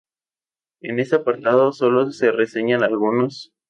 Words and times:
En 0.81 0.97
este 0.99 1.17
apartado 1.17 1.73
sólo 1.73 2.11
se 2.11 2.31
reseñan 2.31 2.81
algunos. 2.81 3.53